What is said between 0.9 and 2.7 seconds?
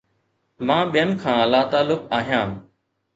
ٻين کان لاتعلق آهيان